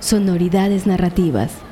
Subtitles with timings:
[0.00, 1.67] Sonoridades narrativas.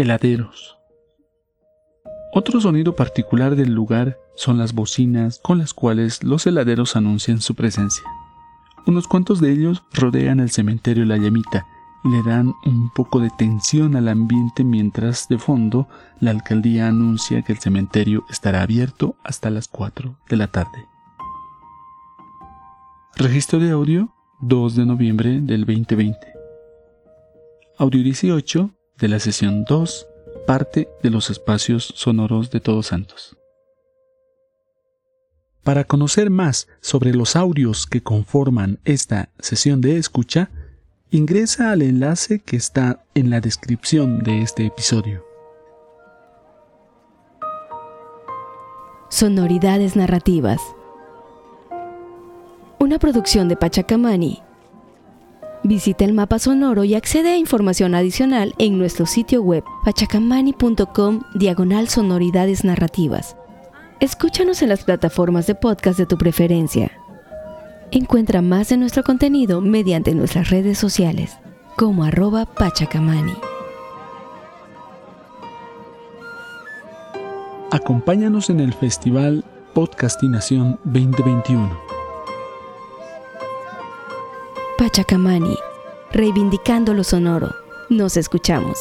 [0.00, 0.78] Heladeros.
[2.32, 7.54] Otro sonido particular del lugar son las bocinas con las cuales los heladeros anuncian su
[7.54, 8.04] presencia.
[8.86, 11.66] Unos cuantos de ellos rodean el cementerio La Llamita
[12.04, 15.88] y le dan un poco de tensión al ambiente mientras de fondo
[16.20, 20.86] la alcaldía anuncia que el cementerio estará abierto hasta las 4 de la tarde.
[23.16, 26.16] Registro de audio 2 de noviembre del 2020.
[27.76, 28.70] Audio 18
[29.00, 30.06] de la sesión 2,
[30.46, 33.36] parte de los espacios sonoros de Todos Santos.
[35.64, 40.50] Para conocer más sobre los audios que conforman esta sesión de escucha,
[41.10, 45.24] ingresa al enlace que está en la descripción de este episodio.
[49.08, 50.60] Sonoridades narrativas.
[52.78, 54.42] Una producción de Pachacamani
[55.62, 61.88] Visita el mapa sonoro y accede a información adicional en nuestro sitio web pachacamani.com diagonal
[61.88, 63.36] sonoridades narrativas.
[64.00, 66.90] Escúchanos en las plataformas de podcast de tu preferencia.
[67.90, 71.36] Encuentra más de nuestro contenido mediante nuestras redes sociales
[71.76, 73.34] como arroba pachacamani.
[77.70, 81.99] Acompáñanos en el Festival Podcastinación 2021
[84.80, 85.58] Pachacamani,
[86.10, 87.54] reivindicando lo sonoro.
[87.90, 88.78] Nos escuchamos.